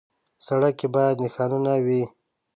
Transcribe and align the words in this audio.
سړک 0.45 0.73
کې 0.79 0.87
باید 0.95 1.21
نښانونه 1.23 1.73
وي. 1.85 2.03